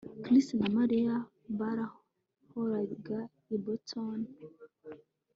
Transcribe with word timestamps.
Chris 0.23 0.47
na 0.59 0.67
Mariya 0.77 1.15
bahoraga 1.59 3.17
i 3.55 3.57
Boston 3.63 4.19